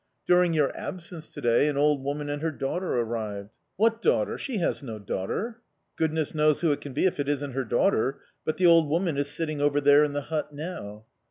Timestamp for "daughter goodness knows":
4.97-6.61